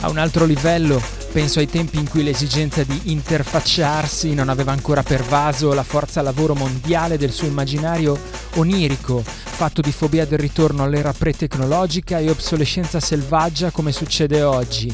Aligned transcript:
A 0.00 0.08
un 0.08 0.18
altro 0.18 0.44
livello, 0.44 1.00
Penso 1.32 1.60
ai 1.60 1.68
tempi 1.68 1.96
in 1.96 2.08
cui 2.08 2.24
l'esigenza 2.24 2.82
di 2.82 3.02
interfacciarsi 3.04 4.34
non 4.34 4.48
aveva 4.48 4.72
ancora 4.72 5.04
pervaso 5.04 5.72
la 5.72 5.84
forza 5.84 6.22
lavoro 6.22 6.56
mondiale 6.56 7.16
del 7.18 7.30
suo 7.30 7.46
immaginario 7.46 8.18
onirico, 8.56 9.22
fatto 9.24 9.80
di 9.80 9.92
fobia 9.92 10.26
del 10.26 10.40
ritorno 10.40 10.82
all'era 10.82 11.12
pre-tecnologica 11.12 12.18
e 12.18 12.30
obsolescenza 12.30 12.98
selvaggia 12.98 13.70
come 13.70 13.92
succede 13.92 14.42
oggi. 14.42 14.92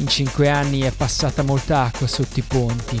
In 0.00 0.08
cinque 0.08 0.50
anni 0.50 0.80
è 0.80 0.90
passata 0.90 1.42
molta 1.42 1.84
acqua 1.84 2.06
sotto 2.06 2.38
i 2.38 2.42
ponti. 2.42 3.00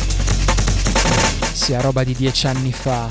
sia 1.61 1.79
roba 1.79 2.03
di 2.03 2.15
dieci 2.15 2.47
anni 2.47 2.73
fa. 2.73 3.07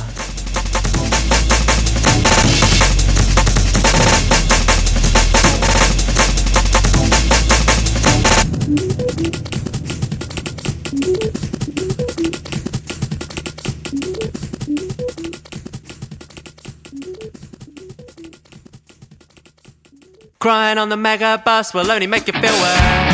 Crying 20.40 20.78
on 20.78 20.88
the 20.88 20.96
mega 20.96 21.40
bus 21.44 21.72
will 21.72 21.88
only 21.88 22.08
make 22.08 22.26
you 22.26 22.32
feel 22.32 22.50
worse. 22.60 23.09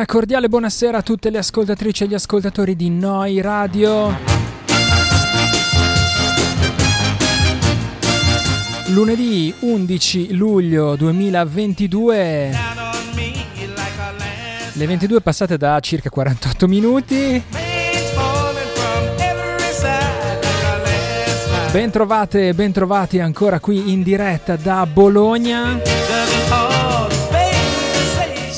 Una 0.00 0.08
cordiale 0.08 0.48
buonasera 0.48 0.96
a 0.96 1.02
tutte 1.02 1.28
le 1.28 1.36
ascoltatrici 1.36 2.04
e 2.04 2.06
gli 2.06 2.14
ascoltatori 2.14 2.74
di 2.74 2.88
Noi 2.88 3.38
Radio. 3.42 4.16
Lunedì 8.86 9.52
11 9.60 10.36
luglio 10.36 10.96
2022. 10.96 12.50
Le 14.72 14.86
22 14.86 15.20
passate 15.20 15.58
da 15.58 15.78
circa 15.80 16.08
48 16.08 16.66
minuti. 16.66 17.44
Bentrovate, 21.70 22.54
bentrovati 22.54 23.18
ancora 23.18 23.60
qui 23.60 23.92
in 23.92 24.02
diretta 24.02 24.56
da 24.56 24.86
Bologna 24.86 25.78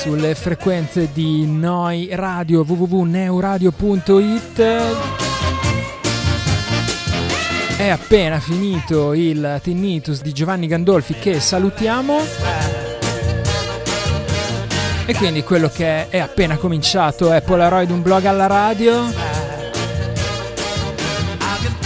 sulle 0.02 0.34
frequenze 0.34 1.10
di 1.12 1.46
Noi 1.46 2.08
Radio 2.10 2.64
www.neuradio.it 2.66 4.62
è 7.76 7.86
appena 7.88 8.40
finito 8.40 9.12
il 9.12 9.60
tinnitus 9.62 10.20
di 10.22 10.32
Giovanni 10.32 10.66
Gandolfi 10.66 11.14
che 11.14 11.38
salutiamo. 11.38 12.18
E 15.06 15.14
quindi 15.14 15.44
quello 15.44 15.68
che 15.68 16.08
è 16.08 16.18
appena 16.18 16.56
cominciato 16.56 17.30
è 17.30 17.40
Polaroid 17.40 17.92
un 17.92 18.02
blog 18.02 18.24
alla 18.24 18.48
radio. 18.48 19.04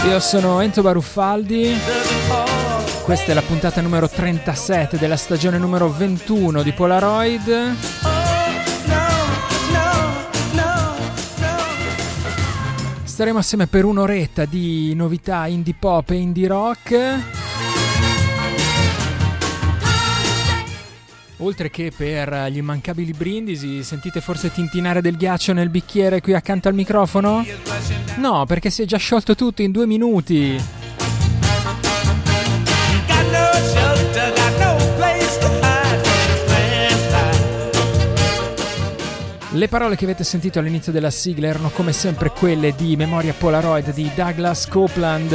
Io 0.08 0.20
sono 0.20 0.62
Enzo 0.62 0.80
Baruffaldi 0.80 2.65
Questa 3.06 3.30
è 3.30 3.34
la 3.34 3.42
puntata 3.42 3.80
numero 3.80 4.08
37 4.08 4.98
della 4.98 5.16
stagione 5.16 5.58
numero 5.58 5.88
21 5.88 6.64
di 6.64 6.72
Polaroid. 6.72 7.76
Staremo 13.04 13.38
assieme 13.38 13.68
per 13.68 13.84
un'oretta 13.84 14.44
di 14.44 14.92
novità 14.96 15.46
indie 15.46 15.76
pop 15.78 16.10
e 16.10 16.16
indie 16.16 16.48
rock. 16.48 17.18
Oltre 21.36 21.70
che 21.70 21.92
per 21.96 22.48
gli 22.50 22.56
immancabili 22.56 23.12
brindisi, 23.12 23.84
sentite 23.84 24.20
forse 24.20 24.50
tintinare 24.50 25.00
del 25.00 25.16
ghiaccio 25.16 25.52
nel 25.52 25.70
bicchiere 25.70 26.20
qui 26.20 26.34
accanto 26.34 26.66
al 26.66 26.74
microfono? 26.74 27.46
No, 28.16 28.46
perché 28.46 28.68
si 28.68 28.82
è 28.82 28.84
già 28.84 28.96
sciolto 28.96 29.36
tutto 29.36 29.62
in 29.62 29.70
due 29.70 29.86
minuti. 29.86 30.85
Le 39.56 39.68
parole 39.68 39.96
che 39.96 40.04
avete 40.04 40.22
sentito 40.22 40.58
all'inizio 40.58 40.92
della 40.92 41.08
sigla 41.08 41.46
erano 41.46 41.70
come 41.70 41.92
sempre 41.92 42.30
quelle 42.30 42.74
di 42.76 42.94
Memoria 42.94 43.32
Polaroid 43.32 43.90
di 43.94 44.10
Douglas 44.14 44.68
Copeland. 44.68 45.32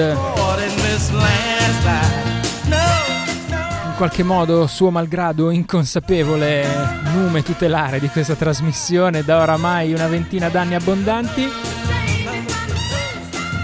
In 3.85 3.93
qualche 3.97 4.21
modo 4.21 4.67
suo 4.67 4.91
malgrado 4.91 5.49
inconsapevole 5.49 6.67
nume 7.15 7.41
tutelare 7.41 7.99
di 7.99 8.09
questa 8.09 8.35
trasmissione 8.35 9.23
da 9.23 9.41
oramai 9.41 9.91
una 9.91 10.07
ventina 10.07 10.49
d'anni 10.49 10.75
abbondanti 10.75 11.49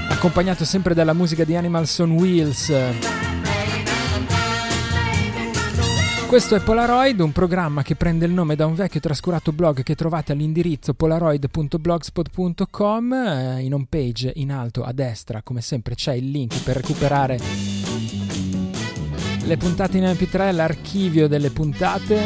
accompagnato 0.10 0.66
sempre 0.66 0.96
dalla 0.96 1.14
musica 1.14 1.44
di 1.44 1.56
Animals 1.56 2.00
on 2.00 2.12
Wheels 2.12 2.74
questo 6.28 6.56
è 6.56 6.60
Polaroid, 6.60 7.20
un 7.22 7.32
programma 7.32 7.84
che 7.84 7.96
prende 7.96 8.26
il 8.26 8.34
nome 8.34 8.58
da 8.58 8.66
un 8.66 8.76
vecchio 8.76 9.00
trascurato 9.00 9.54
blog 9.54 9.82
che 9.82 9.96
trovate 9.96 10.34
all'indirizzo 10.34 10.94
polaroid.blogspot.com. 10.94 13.14
Eh, 13.14 13.62
In 13.62 13.74
home 13.74 13.86
page 13.88 14.34
in 14.36 14.52
alto 14.52 14.84
a 14.84 14.92
destra, 14.92 15.42
come 15.42 15.62
sempre, 15.62 15.96
c'è 15.96 16.12
il 16.14 16.30
link 16.30 16.62
per 16.64 16.76
recuperare 16.76 17.40
le 19.44 19.58
puntate 19.58 19.98
in 19.98 20.04
MP3, 20.04 20.54
l'archivio 20.54 21.30
delle 21.30 21.52
puntate 21.52 22.26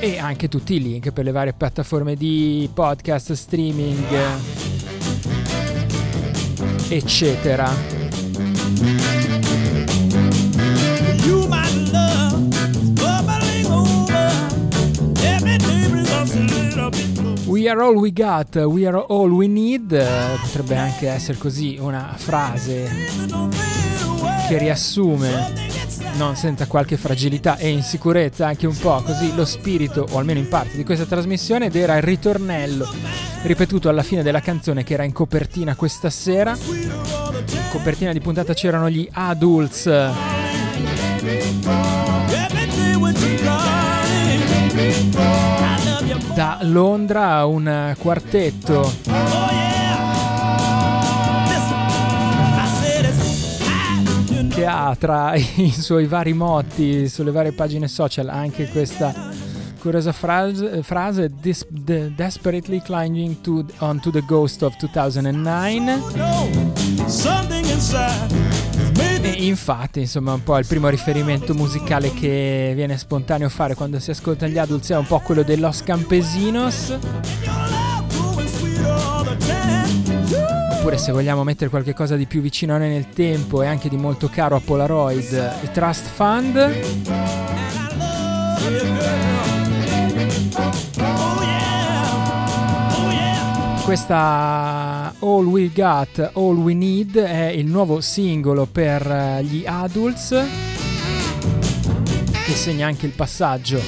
e 0.00 0.18
anche 0.18 0.48
tutti 0.48 0.74
i 0.74 0.82
link 0.82 1.12
per 1.12 1.24
le 1.24 1.32
varie 1.32 1.54
piattaforme 1.54 2.16
di 2.16 2.68
podcast, 2.72 3.32
streaming, 3.32 4.04
eccetera. 6.88 9.25
We 17.66 17.72
are 17.72 17.82
all 17.82 17.96
we 17.96 18.12
got, 18.12 18.54
we 18.54 18.86
are 18.86 18.96
all 19.08 19.28
we 19.28 19.48
need. 19.48 19.88
Potrebbe 20.40 20.76
anche 20.76 21.08
essere 21.08 21.36
così 21.36 21.76
una 21.80 22.14
frase 22.14 22.88
che 24.46 24.56
riassume, 24.56 25.52
non 26.14 26.36
senza 26.36 26.68
qualche 26.68 26.96
fragilità 26.96 27.56
e 27.56 27.70
insicurezza, 27.70 28.46
anche 28.46 28.68
un 28.68 28.78
po' 28.78 29.02
così 29.02 29.34
lo 29.34 29.44
spirito, 29.44 30.06
o 30.12 30.18
almeno 30.18 30.38
in 30.38 30.46
parte, 30.46 30.76
di 30.76 30.84
questa 30.84 31.06
trasmissione 31.06 31.66
ed 31.66 31.74
era 31.74 31.96
il 31.96 32.04
ritornello 32.04 32.88
ripetuto 33.42 33.88
alla 33.88 34.04
fine 34.04 34.22
della 34.22 34.40
canzone 34.40 34.84
che 34.84 34.94
era 34.94 35.02
in 35.02 35.12
copertina 35.12 35.74
questa 35.74 36.08
sera. 36.08 36.56
In 36.56 37.68
copertina 37.72 38.12
di 38.12 38.20
puntata 38.20 38.54
c'erano 38.54 38.88
gli 38.88 39.08
Adults. 39.10 39.90
Da 46.36 46.58
Londra 46.60 47.46
un 47.46 47.94
quartetto. 47.98 48.92
Che 54.50 54.66
ha 54.66 54.94
tra 54.98 55.32
i 55.56 55.70
suoi 55.70 56.04
vari 56.04 56.34
motti 56.34 57.08
sulle 57.08 57.30
varie 57.30 57.52
pagine 57.52 57.88
social 57.88 58.28
anche 58.28 58.68
questa 58.68 59.14
curiosa 59.78 60.12
frase, 60.12 60.82
frase 60.82 61.30
"Dis- 61.40 61.66
de- 61.70 62.12
desperately 62.14 62.82
clinging 62.82 63.40
to, 63.40 63.64
onto 63.78 64.10
the 64.10 64.22
ghost 64.26 64.62
of 64.62 64.76
2009 64.76 66.02
no, 66.16 66.48
e 69.34 69.46
infatti 69.46 70.00
insomma 70.00 70.32
un 70.32 70.42
po' 70.42 70.56
il 70.58 70.66
primo 70.66 70.88
riferimento 70.88 71.52
musicale 71.52 72.12
che 72.12 72.72
viene 72.76 72.96
spontaneo 72.96 73.48
fare 73.48 73.74
quando 73.74 73.98
si 73.98 74.10
ascoltano 74.10 74.52
gli 74.52 74.58
adults 74.58 74.90
è 74.90 74.96
un 74.96 75.06
po' 75.06 75.18
quello 75.18 75.42
dei 75.42 75.58
Los 75.58 75.82
Campesinos 75.82 76.96
oppure 80.70 80.98
se 80.98 81.10
vogliamo 81.10 81.42
mettere 81.42 81.68
qualche 81.68 81.94
cosa 81.94 82.14
di 82.14 82.26
più 82.26 82.40
vicino 82.40 82.74
a 82.74 82.78
noi 82.78 82.90
nel 82.90 83.08
tempo 83.08 83.62
e 83.62 83.66
anche 83.66 83.88
di 83.88 83.96
molto 83.96 84.28
caro 84.28 84.54
a 84.54 84.60
Polaroid 84.60 85.52
i 85.62 85.70
Trust 85.72 86.06
Fund 86.06 86.74
Questa 93.86 95.14
All 95.20 95.46
We 95.46 95.70
Got, 95.72 96.32
All 96.32 96.56
We 96.56 96.74
Need 96.74 97.18
è 97.18 97.46
il 97.46 97.66
nuovo 97.66 98.00
singolo 98.00 98.66
per 98.66 99.06
eh, 99.08 99.44
gli 99.44 99.62
adults 99.64 100.44
che 102.44 102.52
segna 102.52 102.88
anche 102.88 103.06
il 103.06 103.12
passaggio 103.12 103.80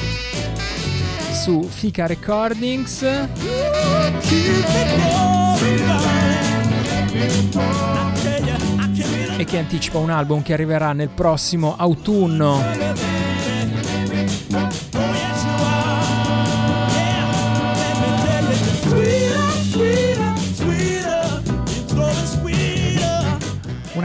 su 1.33 1.65
Fika 1.65 2.07
Recordings 2.07 3.03
e 9.37 9.45
che 9.45 9.59
anticipa 9.59 9.99
un 9.99 10.11
album 10.11 10.43
che 10.43 10.53
arriverà 10.53 10.93
nel 10.93 11.09
prossimo 11.09 11.75
autunno. 11.77 13.18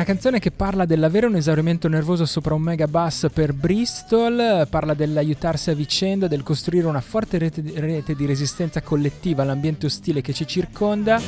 Una 0.03 0.11
canzone 0.11 0.39
che 0.39 0.51
parla 0.51 0.83
dell'avere 0.83 1.27
un 1.27 1.37
esaurimento 1.37 1.87
nervoso 1.87 2.25
sopra 2.25 2.53
un 2.53 2.61
mega 2.61 2.89
bus 2.89 3.27
per 3.33 3.53
Bristol, 3.53 4.67
parla 4.69 4.93
dell'aiutarsi 4.93 5.69
a 5.69 5.73
vicenda, 5.73 6.27
del 6.27 6.43
costruire 6.43 6.87
una 6.87 6.99
forte 6.99 7.37
rete 7.37 7.61
di, 7.61 7.71
rete 7.79 8.13
di 8.13 8.25
resistenza 8.25 8.81
collettiva 8.81 9.43
all'ambiente 9.43 9.85
ostile 9.85 10.19
che 10.19 10.33
ci 10.33 10.45
circonda, 10.45 11.21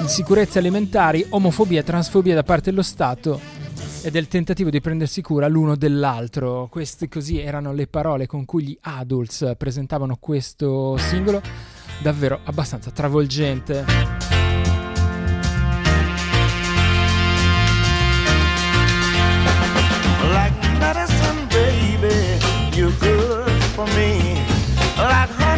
insicurezze 0.00 0.60
alimentari, 0.60 1.26
omofobia 1.30 1.82
transfobia 1.82 2.36
da 2.36 2.44
parte 2.44 2.70
dello 2.70 2.82
Stato 2.82 3.40
e 4.04 4.12
del 4.12 4.28
tentativo 4.28 4.70
di 4.70 4.80
prendersi 4.80 5.20
cura 5.20 5.48
l'uno 5.48 5.74
dell'altro. 5.74 6.68
Queste 6.70 7.08
così 7.08 7.40
erano 7.40 7.72
le 7.72 7.88
parole 7.88 8.28
con 8.28 8.44
cui 8.44 8.62
gli 8.62 8.78
adults 8.82 9.54
presentavano 9.58 10.18
questo 10.20 10.96
singolo, 10.98 11.42
davvero 12.00 12.38
abbastanza 12.44 12.92
travolgente. 12.92 14.31
For 23.86 23.96
me. 23.96 24.34
Like 24.96 25.51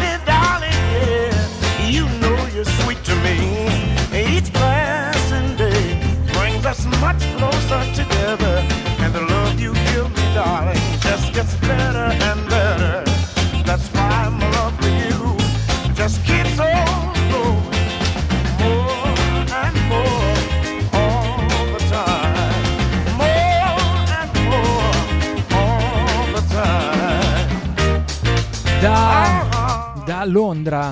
Da, 30.25 30.31
Londra 30.31 30.91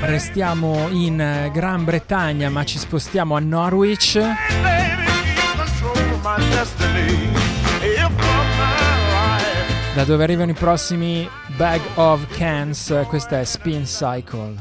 restiamo 0.00 0.88
in 0.90 1.50
Gran 1.52 1.84
Bretagna 1.84 2.48
ma 2.48 2.64
ci 2.64 2.78
spostiamo 2.78 3.36
a 3.36 3.38
Norwich. 3.38 4.18
Da 9.94 10.04
dove 10.04 10.22
arrivano 10.22 10.50
i 10.50 10.54
prossimi 10.54 11.28
Bag 11.56 11.80
of 11.94 12.26
Cans? 12.36 13.04
Questa 13.06 13.40
è 13.40 13.44
Spin 13.44 13.84
Cycle 13.84 14.56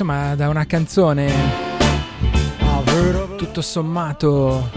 insomma, 0.00 0.36
da 0.36 0.48
una 0.48 0.64
canzone 0.64 1.28
tutto 3.36 3.60
sommato 3.60 4.70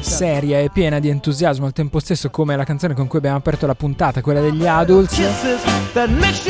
seria 0.00 0.58
e 0.60 0.68
piena 0.70 0.98
di 0.98 1.08
entusiasmo 1.08 1.64
al 1.64 1.72
tempo 1.72 1.98
stesso, 1.98 2.28
come 2.28 2.56
la 2.56 2.64
canzone 2.64 2.92
con 2.92 3.06
cui 3.06 3.16
abbiamo 3.16 3.38
aperto 3.38 3.66
la 3.66 3.74
puntata, 3.74 4.20
quella 4.20 4.42
degli 4.42 4.66
Adults, 4.66 5.18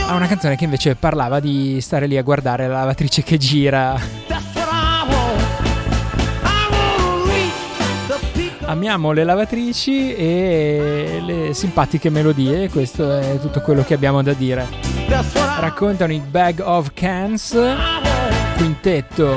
a 0.09 0.15
una 0.15 0.27
canzone 0.27 0.57
che 0.57 0.65
invece 0.65 0.97
parlava 0.97 1.39
di 1.39 1.81
stare 1.81 2.09
lì 2.09 2.17
a 2.17 2.23
guardare 2.23 2.67
la 2.67 2.79
lavatrice 2.81 3.23
che 3.23 3.37
gira. 3.37 3.97
Amiamo 8.65 9.13
le 9.13 9.23
lavatrici 9.23 10.17
e 10.17 11.23
le 11.25 11.55
simpatiche 11.55 12.11
melodie, 12.11 12.69
questo 12.71 13.17
è 13.17 13.39
tutto 13.41 13.61
quello 13.61 13.85
che 13.85 13.95
abbiamo 13.95 14.21
da 14.21 14.33
dire. 14.33 14.96
Raccontano 15.59 16.13
i 16.13 16.21
Bag 16.21 16.61
of 16.65 16.91
Cans, 16.95 17.57
quintetto 18.57 19.35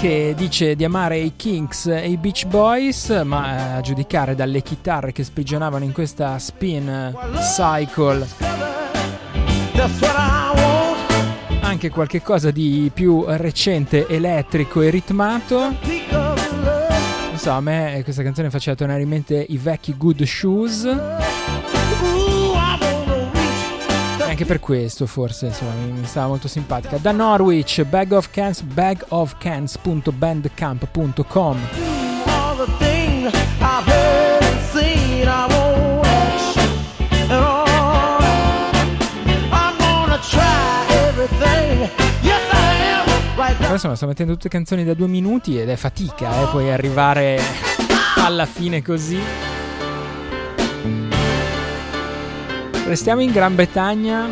che 0.00 0.32
dice 0.34 0.76
di 0.76 0.84
amare 0.84 1.18
i 1.18 1.34
Kinks 1.36 1.84
e 1.86 2.08
i 2.08 2.16
Beach 2.16 2.46
Boys, 2.46 3.10
ma 3.22 3.74
eh, 3.74 3.76
a 3.76 3.80
giudicare 3.82 4.34
dalle 4.34 4.62
chitarre 4.62 5.12
che 5.12 5.22
sprigionavano 5.22 5.84
in 5.84 5.92
questa 5.92 6.38
spin 6.38 7.14
cycle, 7.54 8.26
what 9.74 10.14
I 10.16 10.52
want. 10.54 11.64
anche 11.64 11.90
qualche 11.90 12.22
cosa 12.22 12.50
di 12.50 12.90
più 12.94 13.24
recente, 13.26 14.06
elettrico 14.08 14.80
e 14.80 14.88
ritmato. 14.88 15.58
Non 15.58 17.36
so, 17.36 17.50
a 17.50 17.60
me 17.60 18.00
questa 18.02 18.22
canzone 18.22 18.48
faceva 18.48 18.76
tornare 18.76 19.02
in 19.02 19.08
mente 19.08 19.44
i 19.50 19.58
vecchi 19.58 19.94
Good 19.98 20.22
Shoes. 20.22 20.88
Anche 24.40 24.46
per 24.46 24.60
questo, 24.60 25.06
forse, 25.06 25.46
insomma, 25.46 25.72
mi, 25.72 25.90
mi 25.92 26.06
stava 26.06 26.28
molto 26.28 26.48
simpatica. 26.48 26.96
Da 26.96 27.12
Norwich, 27.12 27.84
Bag 27.84 28.12
of 28.12 28.30
Cans, 28.30 28.62
bagofcans.bandcamp.com. 28.62 31.58
Però 43.58 43.72
insomma, 43.72 43.94
sto 43.94 44.06
mettendo 44.06 44.32
tutte 44.32 44.48
canzoni 44.48 44.84
da 44.84 44.94
due 44.94 45.06
minuti 45.06 45.60
ed 45.60 45.68
è 45.68 45.76
fatica, 45.76 46.42
eh, 46.42 46.46
poi 46.50 46.72
arrivare 46.72 47.38
alla 48.16 48.46
fine 48.46 48.82
così. 48.82 49.59
Restiamo 52.90 53.20
in 53.20 53.30
Gran 53.30 53.54
Bretagna 53.54 54.26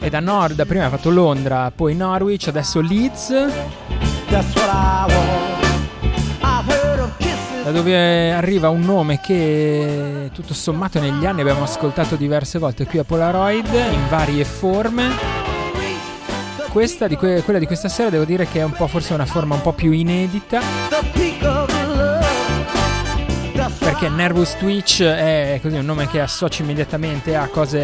e 0.00 0.10
da 0.10 0.18
nord, 0.18 0.66
prima 0.66 0.86
ha 0.86 0.88
fatto 0.88 1.08
Londra, 1.08 1.70
poi 1.70 1.94
Norwich, 1.94 2.48
adesso 2.48 2.80
Leeds, 2.80 3.32
da 7.62 7.70
dove 7.70 8.32
arriva 8.32 8.70
un 8.70 8.80
nome 8.80 9.20
che 9.20 10.30
tutto 10.34 10.52
sommato 10.52 10.98
negli 10.98 11.24
anni 11.24 11.42
abbiamo 11.42 11.62
ascoltato 11.62 12.16
diverse 12.16 12.58
volte 12.58 12.86
qui 12.86 12.98
a 12.98 13.04
Polaroid 13.04 13.72
in 13.72 14.08
varie 14.08 14.44
forme. 14.44 15.10
Questa 16.70 17.06
di 17.06 17.14
que- 17.14 17.42
quella 17.44 17.60
di 17.60 17.66
questa 17.66 17.88
sera 17.88 18.10
devo 18.10 18.24
dire 18.24 18.48
che 18.48 18.58
è 18.58 18.64
un 18.64 18.72
po' 18.72 18.88
forse 18.88 19.14
una 19.14 19.26
forma 19.26 19.54
un 19.54 19.60
po' 19.60 19.72
più 19.72 19.92
inedita. 19.92 21.21
Perché 24.02 24.16
Nervous 24.16 24.56
Twitch 24.56 25.00
è 25.00 25.60
così 25.62 25.76
un 25.76 25.84
nome 25.84 26.08
che 26.08 26.20
associ 26.20 26.62
immediatamente 26.62 27.36
a 27.36 27.46
cose 27.46 27.78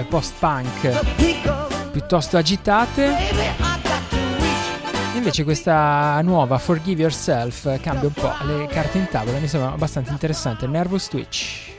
eh, 0.00 0.04
post-punk 0.08 1.92
piuttosto 1.92 2.36
agitate. 2.36 3.14
Invece 5.14 5.44
questa 5.44 6.20
nuova 6.22 6.58
Forgive 6.58 7.02
Yourself 7.02 7.80
cambia 7.80 8.08
un 8.08 8.14
po' 8.14 8.32
le 8.46 8.66
carte 8.66 8.98
in 8.98 9.06
tavola, 9.08 9.38
mi 9.38 9.46
sembra 9.46 9.70
abbastanza 9.70 10.10
interessante. 10.10 10.66
Nervous 10.66 11.06
Twitch. 11.06 11.73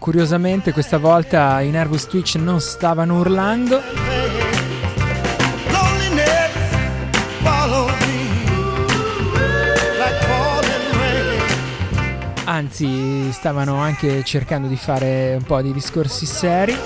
Curiosamente 0.00 0.72
questa 0.72 0.96
volta 0.96 1.60
i 1.60 1.68
Nervous 1.68 2.06
Twitch 2.06 2.36
non 2.36 2.58
stavano 2.58 3.18
urlando, 3.18 3.82
anzi 12.44 13.30
stavano 13.30 13.76
anche 13.76 14.24
cercando 14.24 14.68
di 14.68 14.76
fare 14.76 15.36
un 15.38 15.44
po' 15.44 15.60
di 15.60 15.72
discorsi 15.72 16.24
seri. 16.24 16.76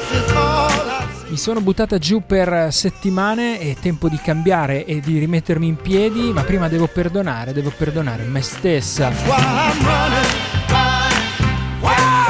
Mi 1.29 1.37
sono 1.37 1.61
buttata 1.61 1.99
giù 1.99 2.23
per 2.27 2.73
settimane, 2.73 3.59
è 3.59 3.75
tempo 3.81 4.09
di 4.09 4.19
cambiare 4.19 4.85
e 4.85 5.01
di 5.01 5.19
rimettermi 5.19 5.67
in 5.67 5.77
piedi, 5.77 6.33
ma 6.33 6.43
prima 6.43 6.69
devo 6.69 6.87
perdonare, 6.87 7.53
devo 7.53 7.73
perdonare 7.77 8.25
me 8.25 8.43
stessa. 8.43 9.11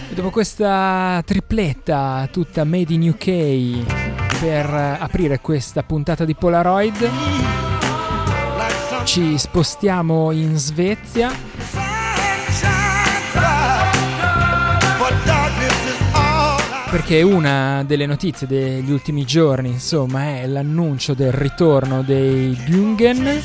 Dopo 0.10 0.32
questa 0.32 1.24
tripletta 1.26 2.28
tutta 2.30 2.66
made 2.66 2.94
in 2.94 3.08
UK 3.08 4.29
per 4.40 4.74
aprire 5.00 5.40
questa 5.42 5.84
puntata 5.84 6.24
di 6.24 6.34
Polaroid, 6.34 7.10
ci 9.04 9.38
spostiamo 9.38 10.32
in 10.32 10.58
Svezia 10.58 11.30
perché 16.90 17.22
una 17.22 17.84
delle 17.86 18.06
notizie 18.06 18.48
degli 18.48 18.92
ultimi 18.92 19.26
giorni, 19.26 19.70
insomma, 19.70 20.38
è 20.38 20.48
l'annuncio 20.48 21.14
del 21.14 21.32
ritorno 21.32 22.02
dei 22.02 22.58
Dungen. 22.66 23.42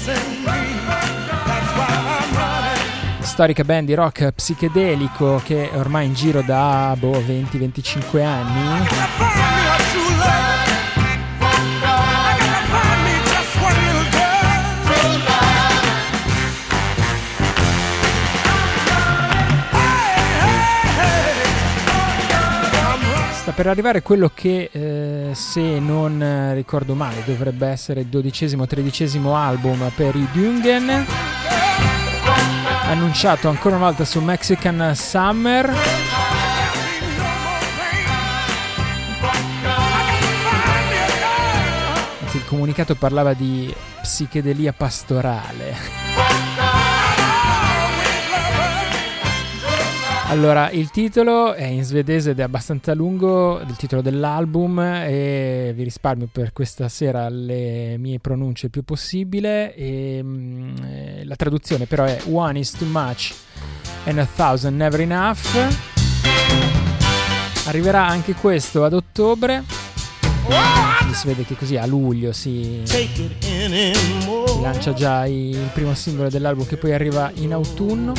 storica 3.20 3.64
band 3.64 3.88
di 3.88 3.94
rock 3.94 4.30
psichedelico 4.30 5.40
che 5.44 5.68
è 5.68 5.76
ormai 5.76 6.06
in 6.06 6.14
giro 6.14 6.40
da 6.42 6.94
boh, 6.96 7.18
20-25 7.18 8.22
anni. 8.22 9.63
Per 23.54 23.68
arrivare 23.68 24.02
quello 24.02 24.30
che, 24.34 24.68
eh, 24.72 25.30
se 25.32 25.78
non 25.78 26.52
ricordo 26.54 26.94
male, 26.94 27.22
dovrebbe 27.24 27.68
essere 27.68 28.00
il 28.00 28.06
dodicesimo 28.06 28.64
o 28.64 28.66
tredicesimo 28.66 29.36
album 29.36 29.90
per 29.94 30.16
i 30.16 30.26
Dungen. 30.32 31.06
Annunciato 32.86 33.48
ancora 33.48 33.76
una 33.76 33.86
volta 33.86 34.04
su 34.04 34.20
Mexican 34.20 34.92
Summer. 34.94 35.72
Anzi, 42.22 42.36
il 42.36 42.44
comunicato 42.44 42.96
parlava 42.96 43.34
di 43.34 43.72
psichedelia 44.02 44.72
pastorale. 44.72 46.23
Allora, 50.34 50.68
il 50.72 50.90
titolo 50.90 51.54
è 51.54 51.64
in 51.64 51.84
svedese 51.84 52.30
ed 52.30 52.40
è 52.40 52.42
abbastanza 52.42 52.92
lungo, 52.92 53.60
il 53.60 53.76
titolo 53.76 54.02
dell'album, 54.02 54.80
e 54.80 55.72
vi 55.76 55.84
risparmio 55.84 56.28
per 56.30 56.52
questa 56.52 56.88
sera 56.88 57.28
le 57.28 57.96
mie 57.98 58.18
pronunce 58.18 58.66
il 58.66 58.72
più 58.72 58.82
possibile. 58.82 59.72
E, 59.76 60.18
mm, 60.20 60.76
eh, 60.82 61.24
la 61.24 61.36
traduzione 61.36 61.86
però 61.86 62.02
è 62.02 62.18
One 62.28 62.58
is 62.58 62.72
too 62.72 62.88
much 62.88 63.32
and 64.06 64.18
a 64.18 64.26
thousand 64.26 64.76
never 64.76 65.00
enough. 65.00 65.56
Arriverà 67.66 68.04
anche 68.04 68.34
questo 68.34 68.82
ad 68.82 68.92
ottobre. 68.92 69.62
Si 71.12 71.28
vede 71.28 71.44
che 71.44 71.54
così 71.54 71.76
a 71.76 71.86
luglio 71.86 72.32
si, 72.32 72.80
si 72.82 73.08
lancia 74.60 74.92
già 74.94 75.26
il 75.26 75.70
primo 75.72 75.94
singolo 75.94 76.28
dell'album 76.28 76.66
che 76.66 76.76
poi 76.76 76.92
arriva 76.92 77.30
in 77.34 77.52
autunno. 77.52 78.14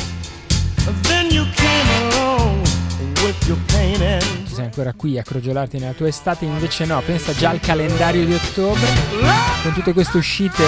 Tu 4.44 4.54
sei 4.54 4.64
ancora 4.64 4.92
qui 4.92 5.18
a 5.18 5.22
crogiolarti 5.22 5.78
nella 5.78 5.92
tua 5.92 6.08
estate, 6.08 6.44
invece 6.44 6.84
no, 6.84 7.00
pensa 7.04 7.32
già 7.34 7.50
al 7.50 7.60
calendario 7.60 8.24
di 8.24 8.34
ottobre, 8.34 8.86
con 9.62 9.72
tutte 9.72 9.92
queste 9.92 10.18
uscite 10.18 10.62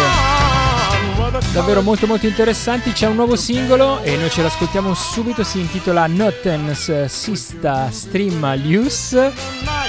davvero 1.52 1.82
molto 1.82 2.06
molto 2.06 2.26
interessanti. 2.26 2.92
C'è 2.92 3.06
un 3.06 3.16
nuovo 3.16 3.36
singolo 3.36 4.02
e 4.02 4.16
noi 4.16 4.30
ce 4.30 4.42
l'ascoltiamo 4.42 4.94
subito, 4.94 5.44
si 5.44 5.60
intitola 5.60 6.06
Nottens 6.06 7.04
Sista 7.06 7.90
Stream 7.90 8.54
Lius 8.56 9.14
Oh. 9.14 9.88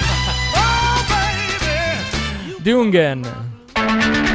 Dungen. 2.62 4.29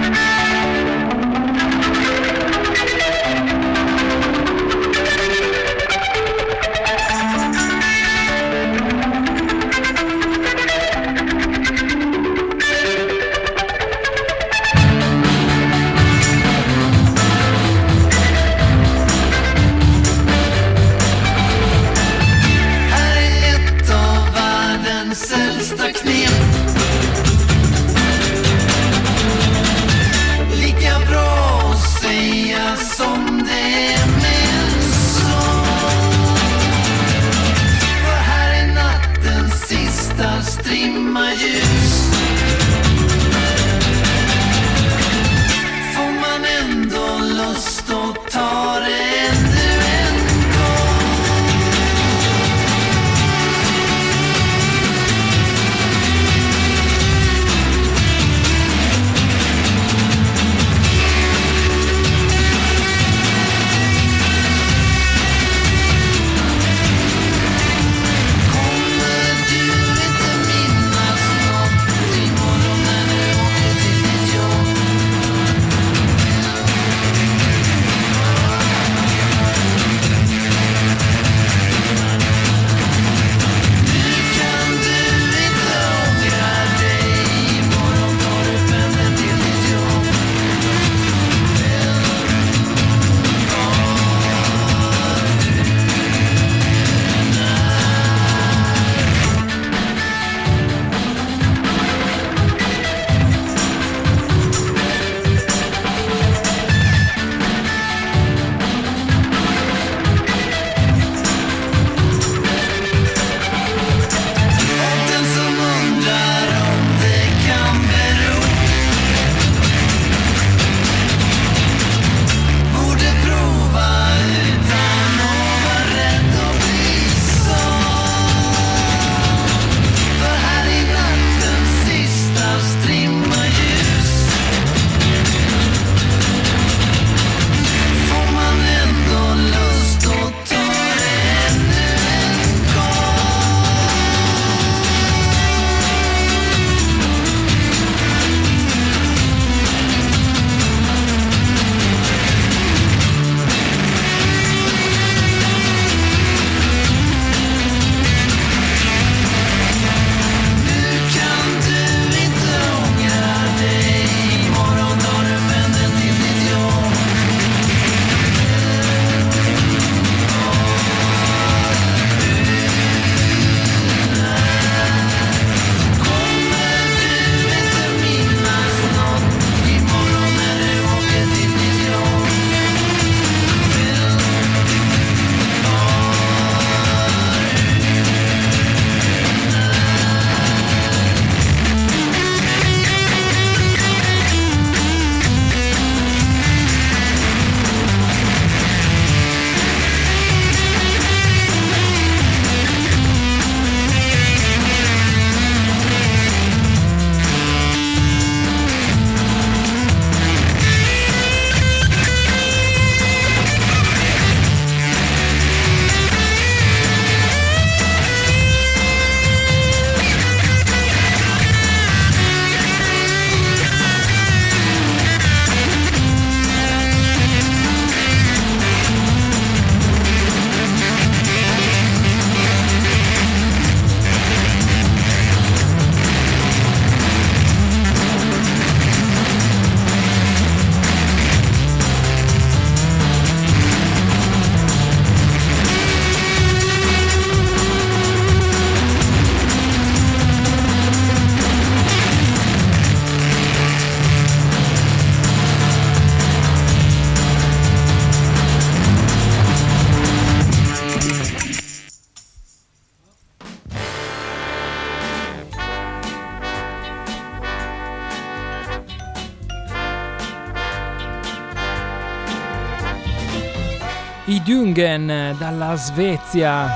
Svezia. 275.77 276.71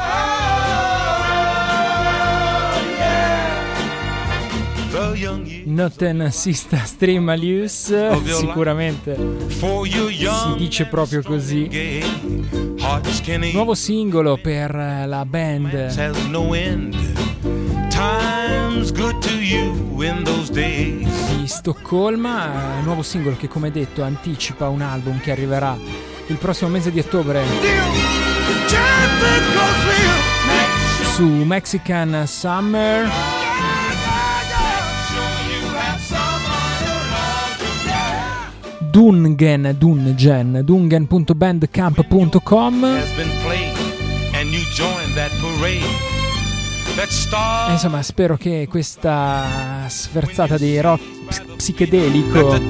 Notten 4.90 5.46
yeah. 5.46 5.62
Noten 5.64 6.28
Sista 6.32 6.78
Stream 6.78 7.28
Alius, 7.28 7.92
sicuramente 8.24 9.16
si 9.48 10.54
dice 10.56 10.87
proprio 10.87 11.22
così. 11.22 11.68
Nuovo 13.52 13.74
singolo 13.74 14.38
per 14.40 14.74
la 14.74 15.24
band 15.24 15.87
di 21.38 21.46
Stoccolma, 21.46 22.80
nuovo 22.82 23.02
singolo 23.02 23.37
che 23.37 23.48
come 23.48 23.70
detto 23.70 24.02
anticipa 24.02 24.68
un 24.68 24.82
album 24.82 25.20
che 25.20 25.30
arriverà 25.30 25.76
il 26.28 26.37
prossimo 26.37 26.70
mese 26.70 26.90
di 26.90 27.00
ottobre 27.00 28.17
su 31.18 31.24
Mexican 31.24 32.24
Summer. 32.28 33.11
Dungen, 38.90 39.74
Dungen, 39.76 40.61
dungen.bandcamp.com 40.64 42.84
eh, 42.84 43.02
Insomma, 47.70 48.02
spero 48.02 48.37
che 48.37 48.68
questa 48.70 49.87
sferzata 49.88 50.56
di 50.56 50.80
rock 50.80 51.02
psichedelico 51.56 52.61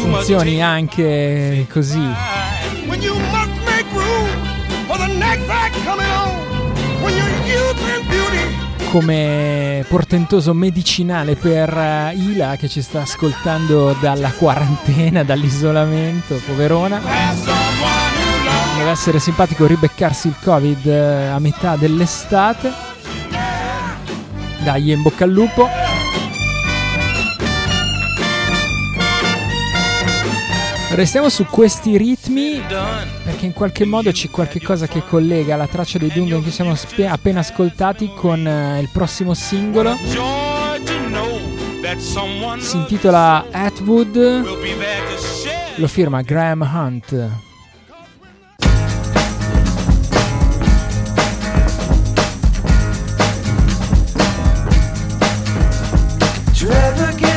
funzioni 0.00 0.62
anche 0.62 1.66
così 1.70 2.37
and 2.98 3.04
you 3.04 3.14
must 3.30 3.54
make 3.64 3.86
room 3.92 4.28
for 4.86 4.98
the 4.98 5.06
next 5.18 5.48
act 5.48 5.76
coming 5.84 6.06
on. 6.06 6.34
When 7.02 7.14
your 7.14 7.28
youth 7.46 7.80
and 7.94 8.08
beauty 8.08 8.66
come 8.90 9.84
portentoso 9.86 10.54
medicinale 10.54 11.36
per 11.36 11.76
eh, 11.76 12.14
Ila 12.14 12.56
che 12.56 12.68
ci 12.68 12.80
sta 12.80 13.02
ascoltando 13.02 13.94
dalla 14.00 14.32
quarantena, 14.32 15.22
dall'isolamento, 15.22 16.40
poverona. 16.46 17.00
Deve 18.76 18.90
essere 18.90 19.18
simpatico 19.18 19.66
ribeccarsi 19.66 20.28
il 20.28 20.36
Covid 20.42 20.86
eh, 20.86 21.26
a 21.26 21.38
metà 21.38 21.76
dell'estate. 21.76 22.72
Dai, 24.62 24.90
in 24.90 25.02
bocca 25.02 25.24
al 25.24 25.30
lupo. 25.30 25.87
Restiamo 30.98 31.28
su 31.28 31.44
questi 31.44 31.96
ritmi 31.96 32.60
perché 33.22 33.46
in 33.46 33.52
qualche 33.52 33.84
modo 33.84 34.10
c'è 34.10 34.30
qualcosa 34.30 34.88
che 34.88 35.04
collega 35.04 35.54
la 35.54 35.68
traccia 35.68 35.96
dei 35.96 36.10
Dungan 36.12 36.42
che 36.42 36.50
siamo 36.50 36.74
spe- 36.74 37.06
appena 37.06 37.38
ascoltati 37.38 38.10
con 38.16 38.44
uh, 38.44 38.80
il 38.80 38.88
prossimo 38.92 39.32
singolo. 39.32 39.96
Si 42.58 42.76
intitola 42.76 43.46
Atwood, 43.48 44.44
lo 45.76 45.86
firma 45.86 46.20
Graham 46.22 46.62
Hunt. 46.62 47.30
Trevor 56.54 57.27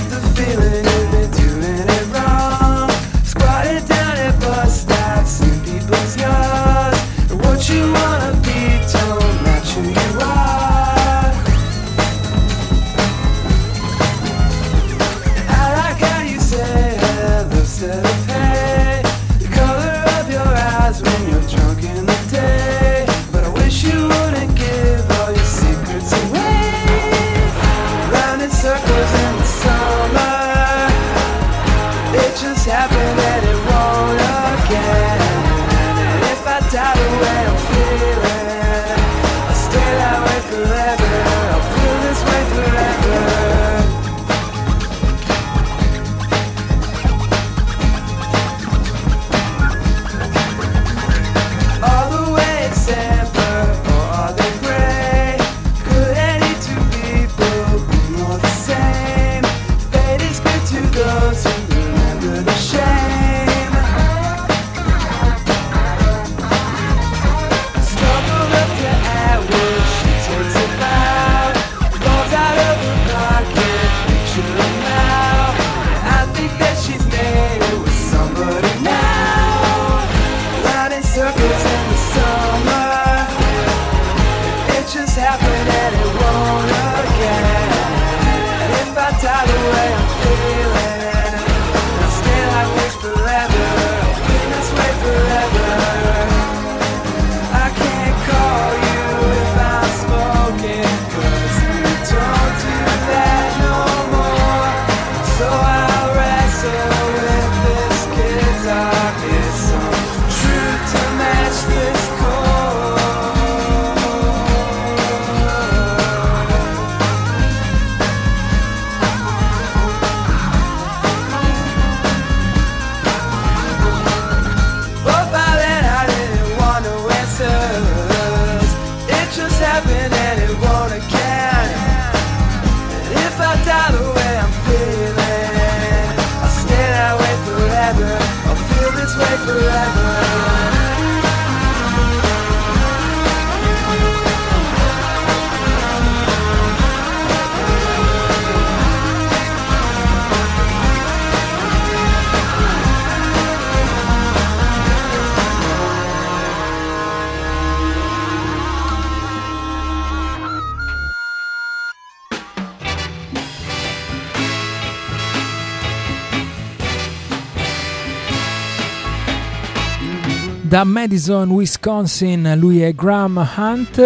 da 170.72 170.86
Madison, 170.86 171.50
Wisconsin, 171.50 172.54
lui 172.56 172.82
è 172.82 172.94
Graham 172.94 173.46
Hunt. 173.58 174.02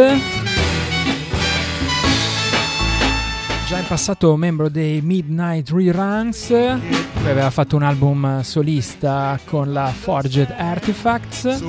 Già 3.67 3.77
in 3.77 3.85
passato 3.87 4.35
membro 4.35 4.67
dei 4.69 4.99
Midnight 5.01 5.69
Reruns, 5.69 6.47
poi 6.47 7.29
aveva 7.29 7.51
fatto 7.51 7.75
un 7.75 7.83
album 7.83 8.41
solista 8.41 9.39
con 9.45 9.73
la 9.73 9.93
Forged 9.95 10.55
Artifacts. 10.57 11.61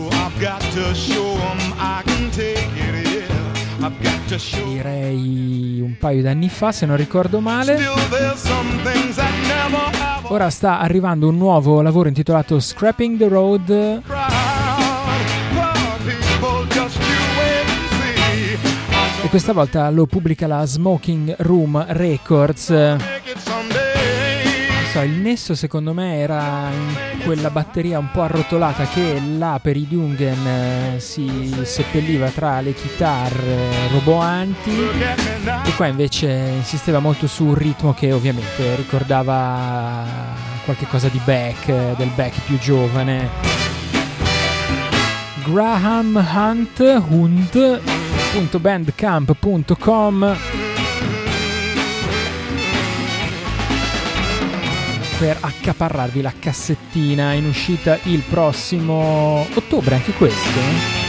Direi 4.64 5.80
un 5.82 5.96
paio 5.98 6.22
d'anni 6.22 6.48
fa 6.48 6.72
se 6.72 6.86
non 6.86 6.96
ricordo 6.96 7.40
male 7.40 7.78
ora 10.28 10.50
sta 10.50 10.80
arrivando 10.80 11.28
un 11.28 11.36
nuovo 11.36 11.80
lavoro 11.82 12.08
intitolato 12.08 12.58
Scrapping 12.58 13.16
the 13.16 13.28
Road 13.28 14.02
e 19.26 19.28
questa 19.28 19.52
volta 19.52 19.90
lo 19.90 20.06
pubblica 20.06 20.46
la 20.46 20.64
Smoking 20.64 21.34
Room 21.38 21.84
Records. 21.88 22.66
So, 24.92 25.00
il 25.00 25.10
nesso 25.10 25.56
secondo 25.56 25.92
me 25.92 26.18
era 26.18 26.70
in 26.70 27.22
quella 27.24 27.50
batteria 27.50 27.98
un 27.98 28.08
po' 28.12 28.22
arrotolata 28.22 28.84
che 28.86 29.20
là 29.36 29.58
per 29.60 29.76
i 29.76 29.88
Dungen 29.88 30.46
eh, 30.46 31.00
si 31.00 31.52
seppelliva 31.64 32.28
tra 32.28 32.60
le 32.60 32.72
chitarre 32.72 33.88
roboanti 33.90 34.70
e 35.64 35.74
qua 35.74 35.86
invece 35.86 36.52
insisteva 36.58 37.00
molto 37.00 37.26
su 37.26 37.46
un 37.46 37.54
ritmo 37.56 37.94
che 37.94 38.12
ovviamente 38.12 38.76
ricordava 38.76 40.04
qualche 40.64 40.86
cosa 40.86 41.08
di 41.08 41.20
Beck, 41.24 41.66
eh, 41.68 41.94
del 41.96 42.10
Beck 42.14 42.40
più 42.42 42.58
giovane. 42.58 43.28
Graham 45.44 46.14
Hunt, 46.14 46.76
Hunt.bandcamp.com 48.36 50.36
per 55.18 55.38
accaparrarvi 55.40 56.20
la 56.20 56.34
cassettina 56.38 57.32
in 57.32 57.46
uscita 57.46 57.98
il 58.02 58.22
prossimo 58.28 59.46
ottobre, 59.54 59.94
anche 59.94 60.12
questo. 60.12 61.06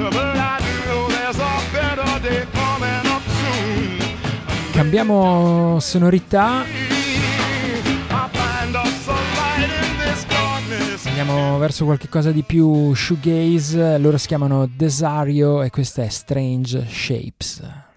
Well, 0.00 0.39
this 10.04 10.26
darkness. 10.26 11.06
andiamo 11.06 11.58
verso 11.58 11.84
qualcosa 11.84 12.32
di 12.32 12.42
più 12.42 12.92
shoegaze, 12.92 13.98
loro 13.98 14.18
si 14.18 14.26
chiamano 14.26 14.66
Desario 14.66 15.62
e 15.62 15.70
questa 15.70 16.02
è 16.02 16.08
Strange 16.08 16.84
Shapes. 16.88 17.89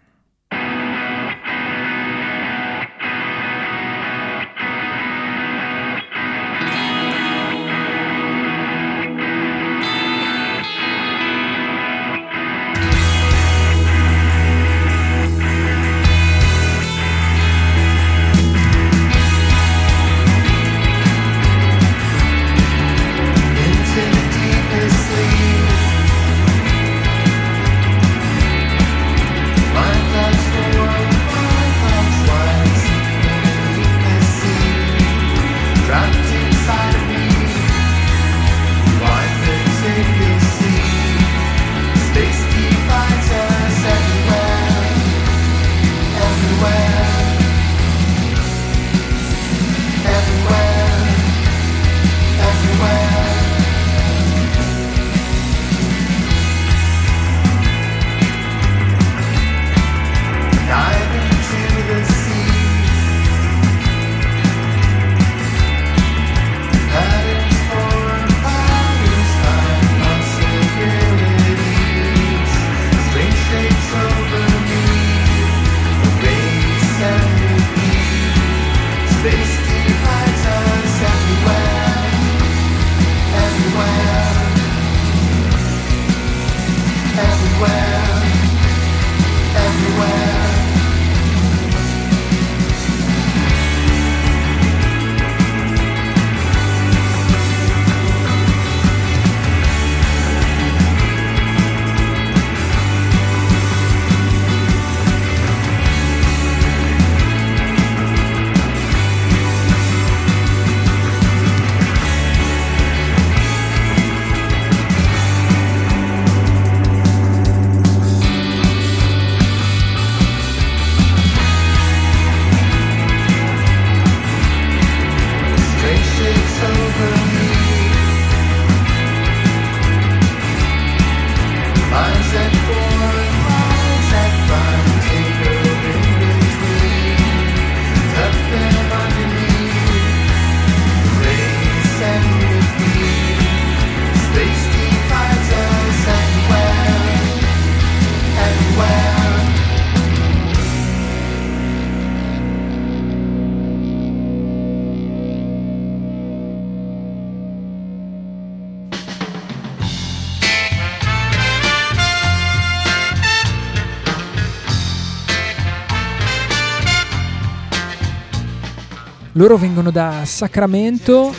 Loro 169.43 169.57
vengono 169.57 169.91
da 169.91 170.21
Sacramento, 170.23 171.35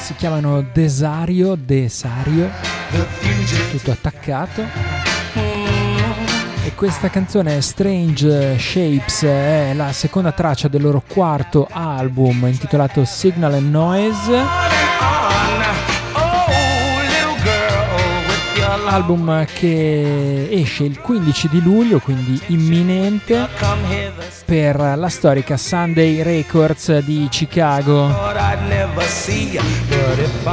si 0.00 0.14
chiamano 0.14 0.64
Desario, 0.72 1.56
Desario, 1.56 2.48
tutto 3.70 3.90
attaccato. 3.90 4.64
E 6.64 6.74
questa 6.74 7.10
canzone 7.10 7.60
Strange 7.60 8.58
Shapes 8.58 9.24
è 9.24 9.74
la 9.74 9.92
seconda 9.92 10.32
traccia 10.32 10.68
del 10.68 10.80
loro 10.80 11.02
quarto 11.06 11.68
album 11.70 12.46
intitolato 12.46 13.04
Signal 13.04 13.52
and 13.52 13.70
Noise. 13.70 14.81
Oh, 18.84 18.96
little 18.96 19.16
girl 19.16 19.26
with 19.26 19.28
your 19.28 19.28
album 19.28 19.44
che 19.46 20.48
esce 20.50 20.84
il 20.84 21.00
15 21.00 21.48
di 21.48 21.62
luglio, 21.62 21.98
quindi 21.98 22.40
imminente, 22.46 23.48
per 24.44 24.76
la 24.96 25.08
storica 25.08 25.56
Sunday 25.56 26.22
Records 26.22 26.98
di 26.98 27.26
Chicago, 27.30 28.10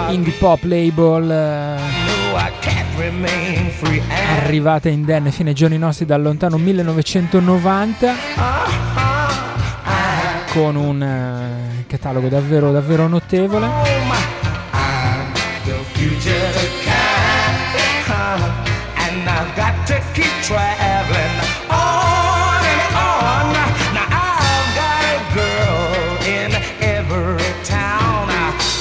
indie 0.09 0.33
pop 0.33 0.63
label 0.63 1.31
eh, 1.31 1.77
arrivata 4.37 4.89
indenne 4.89 5.31
fine 5.31 5.53
giorni 5.53 5.77
nostri 5.77 6.05
dal 6.05 6.21
lontano 6.21 6.57
1990 6.57 8.13
con 10.51 10.75
un 10.75 11.01
eh, 11.01 11.85
catalogo 11.87 12.27
davvero 12.27 12.71
davvero 12.71 13.07
notevole. 13.07 14.08
Traveling 20.49 21.37
on 21.69 22.61
and 22.73 22.95
on. 22.97 23.53
Now 23.93 24.07
I've 24.09 24.69
got 24.81 25.01
a 25.13 25.19
girl 25.37 26.17
in 26.25 26.49
every 26.81 27.53
town. 27.63 28.29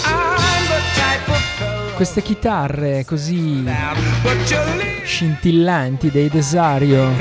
I'm 0.07 0.65
the 0.73 0.81
type 0.97 1.29
of 1.29 1.43
fellow 1.59 1.95
Queste 1.95 2.23
chitarre 2.23 3.05
così 3.05 3.65
scintillanti 5.05 6.11
dei 6.11 6.31
Desario 6.31 7.15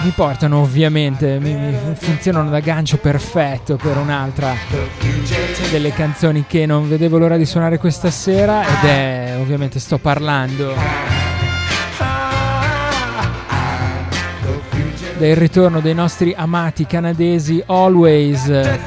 mi 0.00 0.10
portano 0.14 0.60
ovviamente, 0.60 1.38
mi, 1.40 1.54
mi 1.54 1.94
funzionano 1.94 2.48
da 2.48 2.60
gancio 2.60 2.98
perfetto 2.98 3.76
per 3.76 3.96
un'altra 3.96 4.54
delle 5.70 5.92
canzoni 5.92 6.44
che 6.46 6.64
non 6.66 6.88
vedevo 6.88 7.18
l'ora 7.18 7.36
di 7.36 7.44
suonare 7.44 7.78
questa 7.78 8.10
sera 8.10 8.62
ed 8.62 8.88
è 8.88 9.27
ovviamente 9.40 9.78
sto 9.78 9.98
parlando 9.98 10.74
del 15.18 15.36
ritorno 15.36 15.80
dei 15.80 15.94
nostri 15.94 16.32
amati 16.36 16.86
canadesi 16.86 17.62
Always. 17.66 18.48
È 18.48 18.78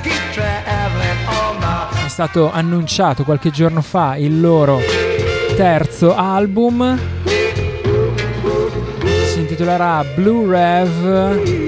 stato 2.07 2.51
annunciato 2.51 3.23
qualche 3.23 3.51
giorno 3.51 3.81
fa 3.81 4.15
il 4.15 4.39
loro 4.39 4.79
terzo 5.55 6.15
album. 6.15 6.97
Si 9.25 9.39
intitolerà 9.39 10.03
Blue 10.15 10.47
Rev. 10.49 11.60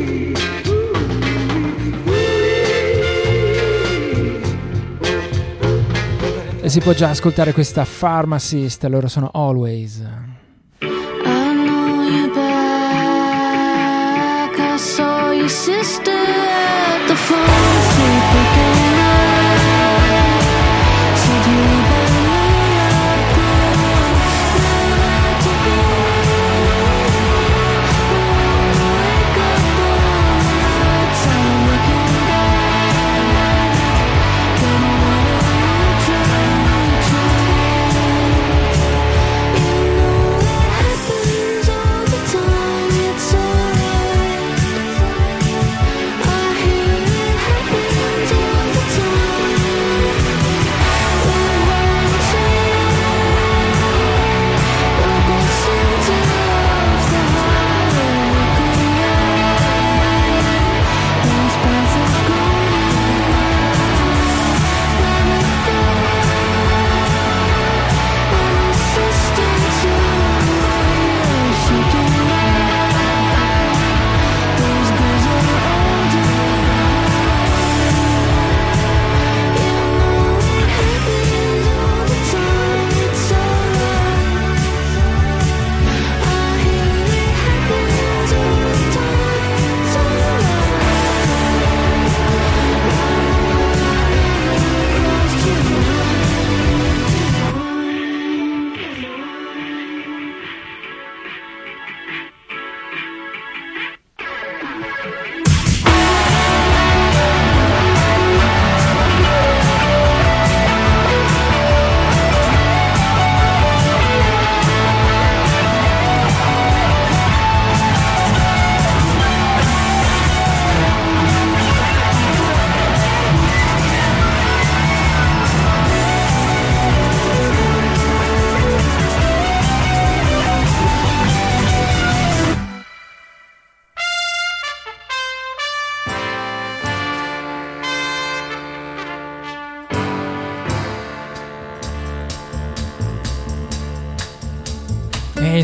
Si 6.74 6.80
può 6.80 6.94
già 6.94 7.10
ascoltare 7.10 7.54
questa 7.54 7.86
Pharmacist, 7.86 8.84
loro 8.86 9.08
sono 9.08 9.30
Always. 9.32 10.00
I 10.00 10.88
know 11.54 12.02
you're 12.02 12.34
back. 12.34 13.78
I 14.58 14.76
saw 14.80 15.30
your 15.30 15.50
sister 15.50 16.12
at 16.12 17.06
the 17.06 17.14
pharmacy 17.14 18.33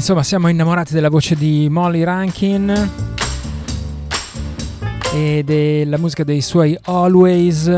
insomma, 0.10 0.24
siamo 0.24 0.48
innamorati 0.48 0.92
della 0.92 1.10
voce 1.10 1.36
di 1.36 1.68
Molly 1.70 2.02
Rankin 2.02 2.92
e 5.14 5.44
della 5.46 6.00
musica 6.00 6.24
dei 6.24 6.42
suoi 6.42 6.76
Always. 6.86 7.72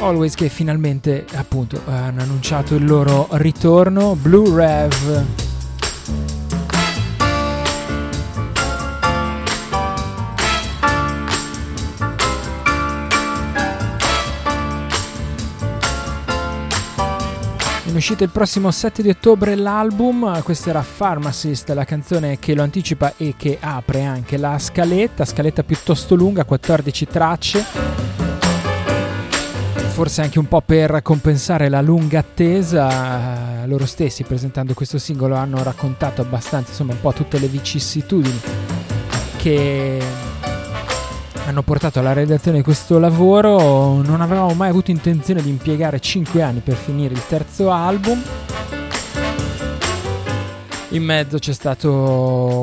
Always 0.00 0.34
che 0.34 0.48
finalmente 0.48 1.26
appunto 1.34 1.82
hanno 1.84 2.22
annunciato 2.22 2.76
il 2.76 2.86
loro 2.86 3.28
ritorno, 3.32 4.14
Blue 4.14 4.54
Rev. 4.54 5.43
Uscita 18.04 18.24
il 18.24 18.30
prossimo 18.30 18.70
7 18.70 19.00
di 19.00 19.08
ottobre 19.08 19.54
l'album, 19.54 20.42
questa 20.42 20.68
era 20.68 20.84
Pharmacist, 20.84 21.70
la 21.70 21.86
canzone 21.86 22.38
che 22.38 22.54
lo 22.54 22.62
anticipa 22.62 23.14
e 23.16 23.32
che 23.34 23.56
apre 23.58 24.04
anche 24.04 24.36
la 24.36 24.58
scaletta, 24.58 25.24
scaletta 25.24 25.62
piuttosto 25.62 26.14
lunga, 26.14 26.44
14 26.44 27.06
tracce. 27.06 27.64
Forse 29.88 30.20
anche 30.20 30.38
un 30.38 30.48
po' 30.48 30.60
per 30.60 31.00
compensare 31.00 31.70
la 31.70 31.80
lunga 31.80 32.18
attesa, 32.18 33.64
loro 33.64 33.86
stessi 33.86 34.22
presentando 34.24 34.74
questo 34.74 34.98
singolo 34.98 35.36
hanno 35.36 35.62
raccontato 35.62 36.20
abbastanza, 36.20 36.72
insomma, 36.72 36.92
un 36.92 37.00
po' 37.00 37.14
tutte 37.14 37.38
le 37.38 37.46
vicissitudini 37.46 38.40
che 39.38 39.98
hanno 41.46 41.62
portato 41.62 41.98
alla 41.98 42.12
realizzazione 42.12 42.58
di 42.58 42.62
questo 42.64 42.98
lavoro. 42.98 44.02
Non 44.02 44.20
avevamo 44.20 44.54
mai 44.54 44.70
avuto 44.70 44.90
intenzione 44.90 45.42
di 45.42 45.48
impiegare 45.48 46.00
5 46.00 46.42
anni 46.42 46.60
per 46.60 46.76
finire 46.76 47.14
il 47.14 47.26
terzo 47.26 47.70
album. 47.70 48.22
In 50.90 51.02
mezzo 51.02 51.38
c'è 51.38 51.52
stato 51.52 51.90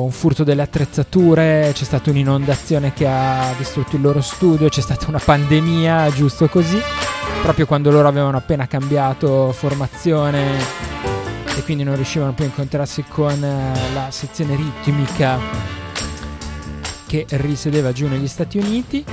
un 0.04 0.10
furto 0.10 0.42
delle 0.42 0.62
attrezzature, 0.62 1.70
c'è 1.74 1.84
stata 1.84 2.08
un'inondazione 2.08 2.94
che 2.94 3.06
ha 3.06 3.52
distrutto 3.58 3.96
il 3.96 4.02
loro 4.02 4.22
studio, 4.22 4.68
c'è 4.68 4.80
stata 4.80 5.06
una 5.08 5.20
pandemia, 5.22 6.10
giusto 6.10 6.48
così. 6.48 6.80
proprio 7.42 7.66
quando 7.66 7.90
loro 7.90 8.08
avevano 8.08 8.38
appena 8.38 8.66
cambiato 8.66 9.52
formazione 9.52 10.58
e 11.56 11.62
quindi 11.64 11.82
non 11.82 11.96
riuscivano 11.96 12.32
più 12.32 12.44
a 12.44 12.46
incontrarsi 12.46 13.04
con 13.06 13.32
eh, 13.44 13.92
la 13.92 14.10
sezione 14.10 14.56
ritmica 14.56 15.81
che 17.12 17.26
risiedeva 17.28 17.92
giù 17.92 18.08
negli 18.08 18.26
Stati 18.26 18.56
Uniti. 18.56 19.04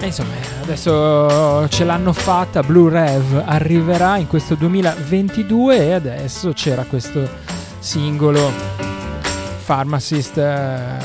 E 0.00 0.04
insomma, 0.04 0.32
adesso 0.62 1.68
ce 1.68 1.84
l'hanno 1.84 2.12
fatta, 2.12 2.64
Blue 2.64 2.90
Rev 2.90 3.44
arriverà 3.46 4.16
in 4.16 4.26
questo 4.26 4.56
2022 4.56 5.76
e 5.76 5.92
adesso 5.92 6.50
c'era 6.52 6.82
questo 6.82 7.28
singolo 7.78 8.50
Pharmacist, 9.64 10.38
eh, 10.38 10.96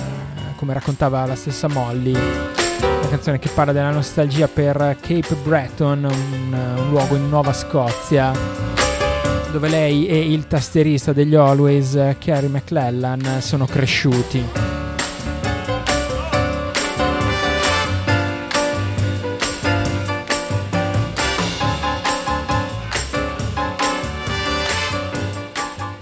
come 0.56 0.74
raccontava 0.74 1.28
la 1.28 1.36
stessa 1.36 1.68
Molly, 1.68 2.14
una 2.14 3.08
canzone 3.10 3.38
che 3.38 3.50
parla 3.50 3.72
della 3.72 3.92
nostalgia 3.92 4.48
per 4.48 4.98
Cape 5.00 5.36
Breton, 5.44 6.06
un, 6.06 6.76
un 6.78 6.90
luogo 6.90 7.16
in 7.16 7.30
Nuova 7.30 7.54
Scozia, 7.54 8.73
dove 9.54 9.70
lei 9.70 10.08
e 10.08 10.34
il 10.34 10.48
tastierista 10.48 11.14
degli 11.14 11.36
Always, 11.36 11.94
eh, 11.94 12.16
Kerry 12.18 12.48
McClellan, 12.48 13.38
sono 13.40 13.68
cresciuti. 13.68 14.44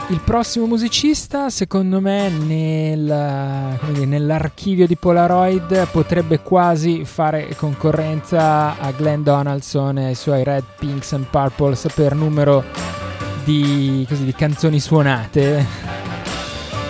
Il 0.08 0.22
prossimo 0.24 0.66
musicista, 0.66 1.50
secondo 1.50 2.00
me, 2.00 2.30
nel- 2.30 3.78
dire, 3.92 4.06
nell'archivio 4.06 4.88
di 4.88 4.96
Polaroid 4.96 5.88
potrebbe 5.92 6.40
quasi 6.40 7.04
fare 7.04 7.54
concorrenza 7.58 8.80
a 8.80 8.92
Glenn 8.92 9.24
Donaldson 9.24 9.98
e 9.98 10.06
ai 10.06 10.16
suoi 10.16 10.46
Red, 10.46 10.64
Pinks 10.80 11.12
and 11.12 11.26
Purples 11.30 11.86
per 11.94 12.16
numero 12.16 13.01
di, 13.44 14.06
così, 14.08 14.26
di 14.26 14.34
canzoni 14.34 14.80
suonate. 14.80 15.66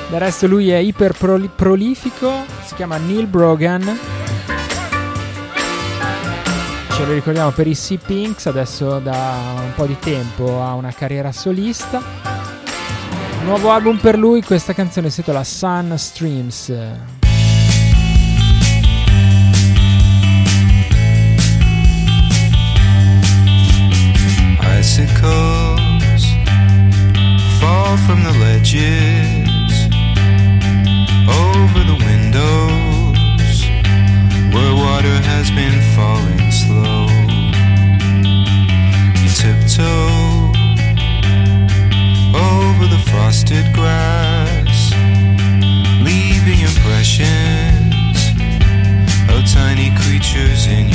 Del 0.09 0.19
resto 0.19 0.47
lui 0.47 0.69
è 0.69 0.77
iper 0.77 1.13
proli- 1.13 1.49
prolifico, 1.53 2.45
si 2.65 2.75
chiama 2.75 2.97
Neil 2.97 3.27
Brogan. 3.27 3.99
Ce 6.91 7.05
lo 7.05 7.13
ricordiamo 7.13 7.51
per 7.51 7.67
i 7.67 7.73
Sea 7.73 7.97
Pinks, 7.97 8.45
adesso 8.45 8.99
da 8.99 9.55
un 9.55 9.73
po' 9.75 9.85
di 9.85 9.97
tempo 9.99 10.61
ha 10.61 10.73
una 10.73 10.91
carriera 10.91 11.31
solista. 11.31 12.01
Nuovo 13.43 13.71
album 13.71 13.97
per 13.97 14.17
lui, 14.17 14.41
questa 14.43 14.73
canzone 14.73 15.09
si 15.09 15.21
intitola 15.21 15.43
Sun 15.43 15.93
Streams. 15.97 16.73
Icicles 24.79 25.60
fall 27.71 27.95
from 28.05 28.21
the 28.23 28.35
ledges 28.45 29.49
over 31.47 31.81
the 31.91 31.97
windows 32.09 33.59
where 34.53 34.73
water 34.85 35.17
has 35.31 35.47
been 35.59 35.77
falling 35.95 36.51
slow. 36.63 37.07
You 39.21 39.29
tiptoe 39.41 40.51
over 42.51 42.85
the 42.93 43.01
frosted 43.09 43.65
grass, 43.73 44.91
leaving 46.07 46.59
impressions 46.71 48.19
of 49.31 49.39
tiny 49.59 49.89
creatures 50.01 50.67
in 50.67 50.90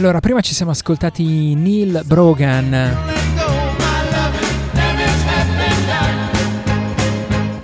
allora, 0.00 0.20
prima 0.20 0.40
ci 0.40 0.54
siamo 0.54 0.70
ascoltati 0.70 1.54
Neil 1.54 2.00
Brogan. 2.06 2.96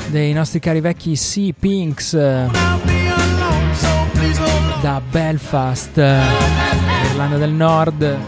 Dei 0.09 0.34
nostri 0.34 0.61
cari 0.61 0.80
vecchi 0.80 1.16
Sea 1.16 1.55
Pinks. 1.59 2.14
Da 4.82 5.01
Belfast, 5.11 5.97
Irlanda 5.97 7.39
del 7.39 7.53
Nord. 7.53 8.18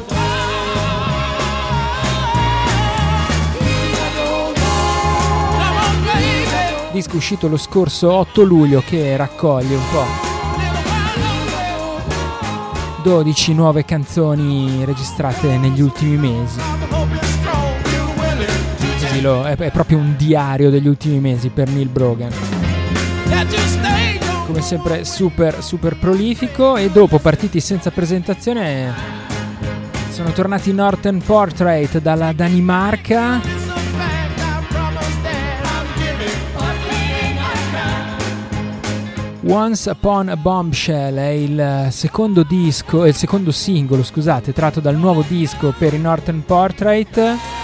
disco 6.92 7.16
uscito 7.16 7.48
lo 7.48 7.56
scorso 7.58 8.10
8 8.10 8.42
luglio 8.42 8.82
che 8.84 9.16
raccoglie 9.18 9.76
un 9.76 9.82
po' 9.92 10.06
12 13.02 13.54
nuove 13.54 13.84
canzoni 13.84 14.82
registrate 14.84 15.58
negli 15.58 15.82
ultimi 15.82 16.16
mesi 16.16 17.25
Così 19.16 19.20
lo- 19.22 19.44
è, 19.44 19.56
è 19.56 19.70
proprio 19.70 19.96
un 19.98 20.14
diario 20.16 20.68
degli 20.68 20.88
ultimi 20.88 21.20
mesi 21.20 21.48
per 21.48 21.70
Neil 21.70 21.88
Brogan. 21.88 22.30
Come 24.46 24.60
sempre 24.60 25.04
super 25.04 25.62
super 25.62 25.96
prolifico 25.96 26.76
e 26.76 26.90
dopo 26.90 27.18
partiti 27.18 27.60
senza 27.60 27.90
presentazione 27.90 28.92
sono 30.10 30.32
tornati 30.32 30.72
Northern 30.72 31.22
Portrait 31.22 31.98
dalla 31.98 32.32
Danimarca. 32.32 33.40
Once 39.48 39.88
Upon 39.88 40.28
a 40.28 40.36
Bombshell 40.36 41.16
è 41.16 41.28
il 41.28 41.88
secondo 41.90 42.42
disco, 42.42 43.04
è 43.04 43.08
il 43.08 43.14
secondo 43.14 43.52
singolo, 43.52 44.02
scusate, 44.02 44.52
tratto 44.52 44.80
dal 44.80 44.96
nuovo 44.96 45.24
disco 45.26 45.72
per 45.76 45.94
i 45.94 46.00
Northern 46.00 46.44
Portrait. 46.44 47.55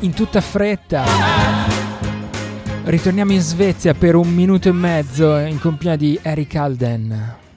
in 0.01 0.13
tutta 0.13 0.39
fretta 0.39 1.05
ritorniamo 2.83 3.31
in 3.31 3.41
Svezia 3.41 3.95
per 3.95 4.13
un 4.13 4.31
minuto 4.31 4.69
e 4.69 4.73
mezzo 4.73 5.37
in 5.37 5.59
compagnia 5.59 5.95
di 5.95 6.19
Eric 6.21 6.53
Alden. 6.53 7.48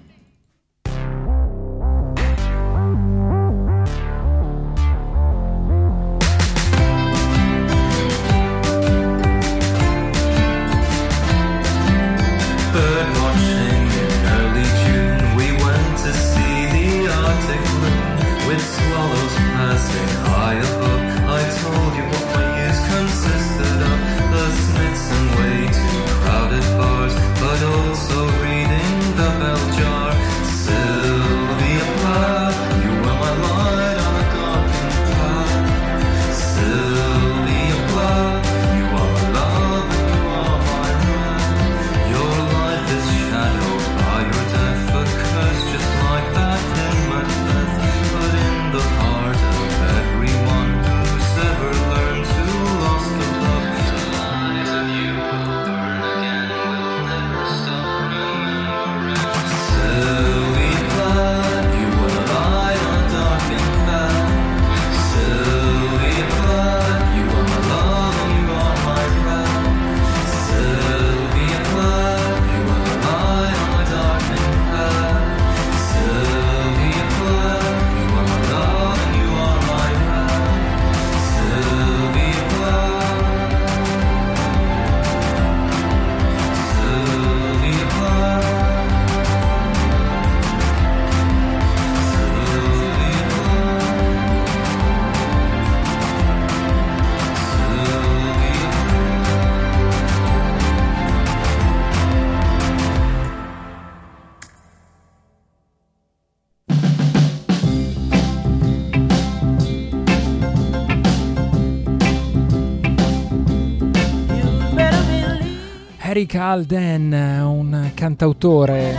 Eric 116.12 116.34
Alden, 116.34 117.10
un 117.42 117.90
cantautore 117.94 118.94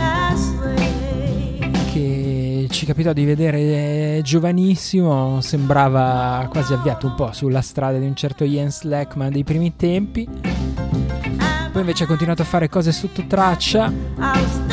che 1.92 2.66
ci 2.68 2.84
capitò 2.84 3.12
di 3.12 3.24
vedere 3.24 4.20
giovanissimo, 4.24 5.40
sembrava 5.40 6.44
quasi 6.50 6.72
avviato 6.72 7.06
un 7.06 7.14
po' 7.14 7.30
sulla 7.30 7.60
strada 7.60 7.98
di 7.98 8.06
un 8.06 8.16
certo 8.16 8.44
Jens 8.44 8.80
Slackman 8.80 9.30
dei 9.30 9.44
primi 9.44 9.76
tempi. 9.76 10.28
Poi 10.28 11.80
invece 11.80 12.02
ha 12.02 12.06
continuato 12.08 12.42
a 12.42 12.46
fare 12.46 12.68
cose 12.68 12.90
sotto 12.90 13.24
traccia. 13.28 14.63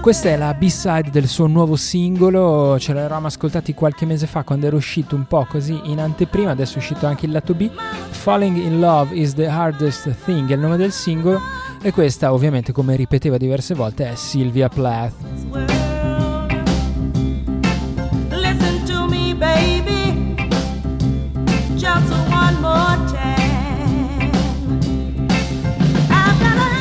Questa 0.00 0.30
è 0.30 0.36
la 0.36 0.54
B-side 0.54 1.10
del 1.10 1.28
suo 1.28 1.46
nuovo 1.46 1.76
singolo, 1.76 2.78
ce 2.78 2.94
l'eravamo 2.94 3.26
ascoltati 3.26 3.74
qualche 3.74 4.06
mese 4.06 4.26
fa 4.26 4.44
quando 4.44 4.66
era 4.66 4.74
uscito 4.74 5.14
un 5.14 5.26
po' 5.26 5.46
così 5.46 5.78
in 5.84 6.00
anteprima, 6.00 6.52
adesso 6.52 6.76
è 6.76 6.78
uscito 6.78 7.06
anche 7.06 7.26
il 7.26 7.32
lato 7.32 7.52
B. 7.52 7.70
Falling 8.08 8.56
in 8.56 8.80
Love 8.80 9.14
is 9.14 9.34
the 9.34 9.46
hardest 9.46 10.14
thing 10.24 10.48
è 10.48 10.54
il 10.54 10.58
nome 10.58 10.78
del 10.78 10.90
singolo 10.90 11.38
e 11.82 11.92
questa 11.92 12.32
ovviamente 12.32 12.72
come 12.72 12.96
ripeteva 12.96 13.36
diverse 13.36 13.74
volte 13.74 14.10
è 14.10 14.14
Sylvia 14.14 14.70
Plath. 14.70 15.69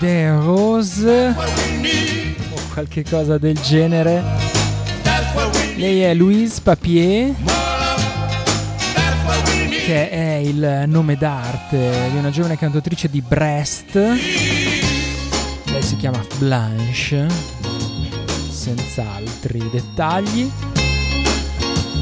Idées 0.01 0.31
rose 0.31 1.35
o 1.37 2.59
qualche 2.73 3.03
cosa 3.07 3.37
del 3.37 3.59
genere. 3.59 4.23
Lei 5.75 6.01
è 6.01 6.15
Louise 6.15 6.59
Papier, 6.63 7.35
che 9.85 10.09
è 10.09 10.41
il 10.43 10.85
nome 10.87 11.15
d'arte 11.17 12.09
di 12.09 12.17
una 12.17 12.31
giovane 12.31 12.57
cantautrice 12.57 13.11
di 13.11 13.21
Brest. 13.21 13.93
Lei 13.93 15.81
si 15.81 15.95
chiama 15.97 16.25
Blanche, 16.39 17.27
senza 18.49 19.05
altri 19.13 19.69
dettagli. 19.71 20.49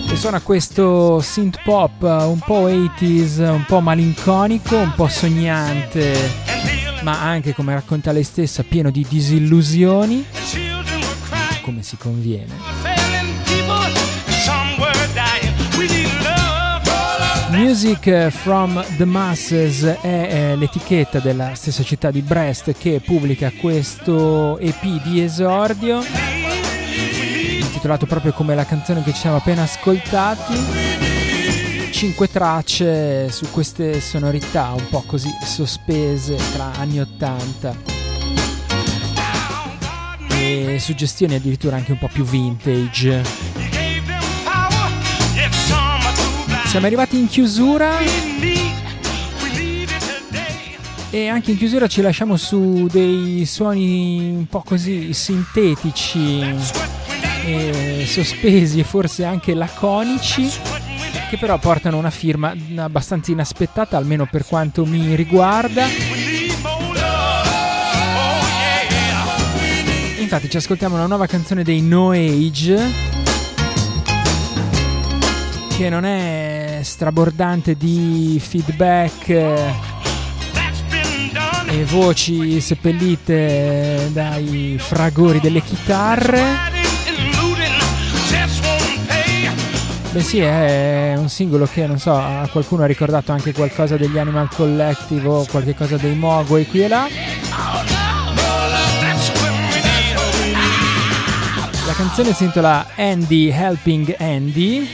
E 0.09 0.15
suona 0.15 0.39
questo 0.39 1.19
synth 1.19 1.59
pop 1.65 2.01
un 2.01 2.39
po' 2.39 2.69
80s, 2.69 3.41
un 3.41 3.65
po' 3.65 3.81
malinconico, 3.81 4.77
un 4.77 4.93
po' 4.95 5.09
sognante, 5.09 6.47
ma 7.01 7.21
anche, 7.21 7.53
come 7.53 7.73
racconta 7.73 8.11
lei 8.11 8.23
stessa, 8.23 8.63
pieno 8.63 8.89
di 8.91 9.05
disillusioni, 9.07 10.25
come 11.61 11.83
si 11.83 11.97
conviene. 11.97 12.53
Music 17.51 18.29
from 18.29 18.83
the 18.97 19.05
Masses 19.05 19.83
è 19.83 19.97
eh, 20.01 20.55
l'etichetta 20.55 21.19
della 21.19 21.55
stessa 21.55 21.83
città 21.83 22.11
di 22.11 22.21
Brest 22.21 22.73
che 22.77 23.01
pubblica 23.03 23.51
questo 23.59 24.57
EP 24.59 24.83
di 25.03 25.21
esordio, 25.21 26.01
intitolato 27.59 28.05
proprio 28.05 28.33
come 28.33 28.55
la 28.55 28.65
canzone 28.65 29.03
che 29.03 29.13
ci 29.13 29.19
siamo 29.19 29.37
appena 29.37 29.63
ascoltati. 29.63 31.08
Cinque 31.99 32.29
tracce 32.29 33.29
su 33.29 33.51
queste 33.51 33.99
sonorità 33.99 34.71
un 34.71 34.87
po' 34.89 35.03
così 35.05 35.29
sospese 35.43 36.37
tra 36.53 36.71
anni 36.77 37.01
80 37.01 37.75
e 40.29 40.77
suggestioni 40.79 41.35
addirittura 41.35 41.75
anche 41.75 41.91
un 41.91 41.97
po' 41.97 42.07
più 42.07 42.23
vintage. 42.23 43.21
Siamo 46.67 46.85
arrivati 46.85 47.19
in 47.19 47.27
chiusura. 47.27 47.97
E 51.09 51.27
anche 51.27 51.51
in 51.51 51.57
chiusura 51.57 51.87
ci 51.87 51.99
lasciamo 51.99 52.37
su 52.37 52.87
dei 52.89 53.45
suoni 53.45 54.31
un 54.37 54.47
po' 54.47 54.61
così 54.61 55.11
sintetici, 55.11 56.55
e 57.45 58.05
sospesi 58.07 58.79
e 58.79 58.83
forse 58.85 59.25
anche 59.25 59.53
laconici, 59.53 60.49
che 61.29 61.37
però 61.37 61.59
portano 61.59 61.97
una 61.97 62.09
firma 62.09 62.55
abbastanza 62.77 63.31
inaspettata, 63.31 63.95
almeno 63.95 64.25
per 64.25 64.45
quanto 64.45 64.83
mi 64.83 65.13
riguarda. 65.13 65.85
Infatti 70.19 70.49
ci 70.49 70.57
ascoltiamo 70.57 70.95
una 70.95 71.05
nuova 71.05 71.27
canzone 71.27 71.63
dei 71.63 71.81
No 71.81 72.11
Age 72.11 72.77
che 75.77 75.89
non 75.89 76.03
è 76.03 76.79
strabordante 76.81 77.75
di 77.75 78.41
feedback 78.43 79.29
e 81.69 81.85
voci 81.85 82.59
seppellite 82.59 84.09
dai 84.11 84.77
fragori 84.79 85.39
delle 85.39 85.61
chitarre. 85.61 86.68
Beh 90.11 90.21
sì, 90.21 90.39
è 90.39 91.13
un 91.15 91.29
singolo 91.29 91.67
che 91.67 91.85
non 91.85 91.99
so, 91.99 92.15
a 92.15 92.49
qualcuno 92.51 92.81
ha 92.81 92.87
ricordato 92.87 93.31
anche 93.31 93.53
qualcosa 93.53 93.95
degli 93.95 94.17
Animal 94.17 94.49
Collective 94.51 95.27
o 95.27 95.45
qualche 95.45 95.75
cosa 95.75 95.97
dei 95.97 96.15
Mogwai 96.15 96.65
qui 96.65 96.81
e 96.81 96.87
là. 96.87 97.07
La 101.85 101.93
canzone 101.93 102.33
si 102.33 102.45
intitola 102.45 102.87
Andy 102.95 103.49
Helping 103.49 104.15
Andy 104.17 104.87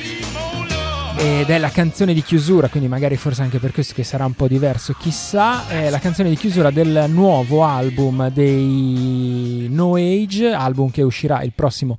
ed 1.15 1.49
è 1.49 1.57
la 1.59 1.69
canzone 1.69 2.13
di 2.13 2.21
chiusura, 2.21 2.67
quindi 2.67 2.89
magari 2.89 3.15
forse 3.15 3.41
anche 3.41 3.59
per 3.59 3.71
questo 3.71 3.93
che 3.93 4.03
sarà 4.03 4.25
un 4.25 4.33
po' 4.33 4.49
diverso, 4.49 4.95
chissà, 4.99 5.65
è 5.69 5.89
la 5.89 5.99
canzone 5.99 6.27
di 6.27 6.35
chiusura 6.35 6.71
del 6.71 7.05
nuovo 7.07 7.63
album 7.63 8.29
dei 8.31 9.67
No 9.71 9.95
Age, 9.95 10.51
album 10.51 10.91
che 10.91 11.03
uscirà 11.03 11.41
il 11.41 11.53
prossimo 11.55 11.97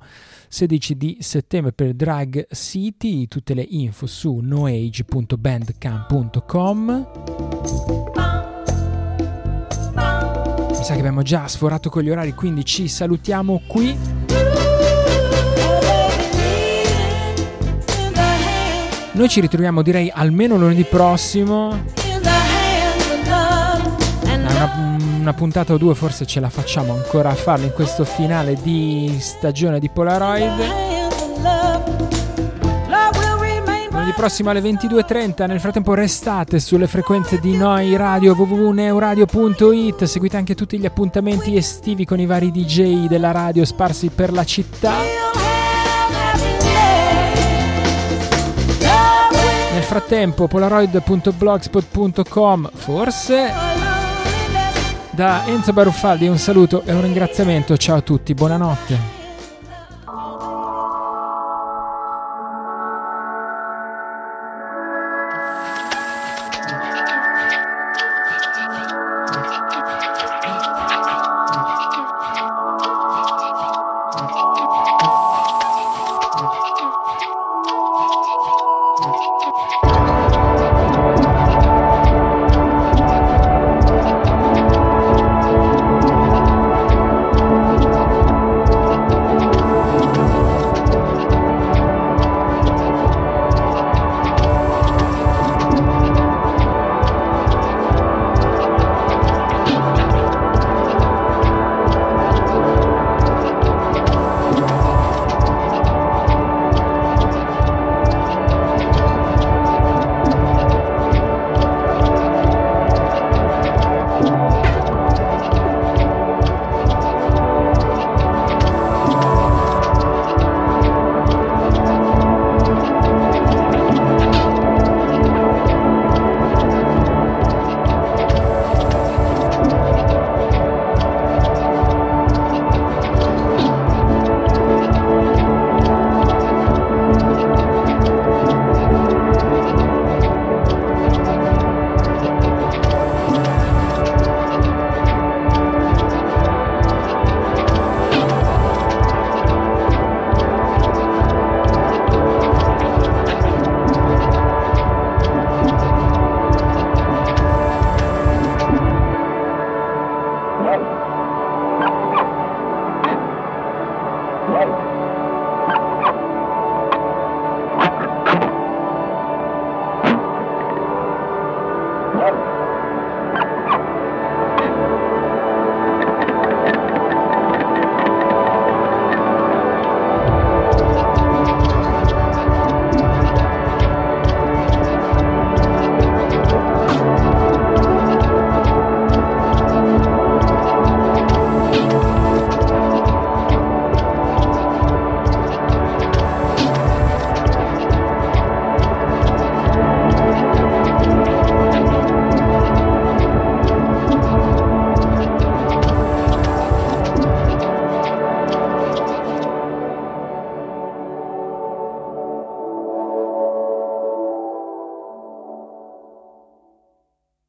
16 0.49 0.97
di 0.97 1.17
settembre 1.19 1.73
per 1.73 1.93
Drag 1.93 2.47
City, 2.51 3.27
tutte 3.27 3.53
le 3.53 3.65
info 3.67 4.07
su 4.07 4.39
noage.bandcamp.com. 4.41 7.07
Mi 10.69 10.83
sa 10.83 10.93
che 10.93 10.99
abbiamo 10.99 11.21
già 11.21 11.47
sforato 11.47 11.89
con 11.89 12.03
gli 12.03 12.09
orari, 12.09 12.33
quindi 12.33 12.63
ci 12.63 12.87
salutiamo 12.87 13.63
qui. 13.67 13.97
Noi 19.13 19.29
ci 19.29 19.41
ritroviamo 19.41 19.81
direi 19.81 20.09
almeno 20.13 20.57
lunedì 20.57 20.83
prossimo. 20.83 22.06
Una, 25.27 25.33
puntata 25.33 25.73
o 25.73 25.77
due 25.77 25.93
forse 25.93 26.25
ce 26.25 26.39
la 26.39 26.49
facciamo 26.49 26.93
ancora 26.93 27.27
a 27.29 27.35
farlo 27.35 27.65
in 27.65 27.73
questo 27.73 28.05
finale 28.05 28.55
di 28.61 29.17
stagione 29.19 29.77
di 29.79 29.89
Polaroid. 29.89 30.85
Lunedì 33.89 34.13
prossimo 34.15 34.51
alle 34.51 34.61
22.30. 34.61 35.47
Nel 35.47 35.59
frattempo 35.59 35.93
restate 35.93 36.59
sulle 36.59 36.87
frequenze 36.87 37.39
di 37.39 37.57
Noi 37.57 37.97
Radio 37.97 38.33
www.neuradio.it. 38.35 40.05
Seguite 40.05 40.37
anche 40.37 40.55
tutti 40.55 40.79
gli 40.79 40.85
appuntamenti 40.85 41.57
estivi 41.57 42.05
con 42.05 42.21
i 42.21 42.25
vari 42.25 42.51
DJ 42.51 43.07
della 43.07 43.31
radio 43.31 43.65
sparsi 43.65 44.07
per 44.09 44.31
la 44.31 44.45
città. 44.45 44.93
Nel 49.73 49.83
frattempo 49.83 50.47
polaroid.blogspot.com 50.47 52.69
forse 52.73 53.86
da 55.17 55.45
Enzo 55.47 55.73
Baruffaldi 55.73 56.27
un 56.27 56.37
saluto 56.37 56.83
e 56.85 56.93
un 56.93 57.01
ringraziamento, 57.01 57.75
ciao 57.75 57.97
a 57.97 58.01
tutti, 58.01 58.35
buonanotte. 58.35 59.16